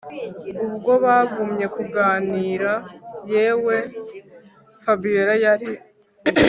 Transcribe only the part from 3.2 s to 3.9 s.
yewe